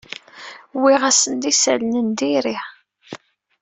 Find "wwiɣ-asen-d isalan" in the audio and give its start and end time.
0.77-1.93